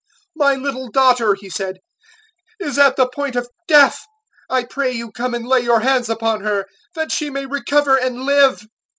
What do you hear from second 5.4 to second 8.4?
lay your hands upon her, that she may recover and